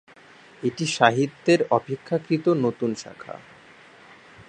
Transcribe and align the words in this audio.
এটি 0.63 0.85
সাহিত্যের 0.97 1.59
অপেক্ষাকৃত 1.77 2.45
নতুন 2.63 2.91
শাখা। 2.95 3.35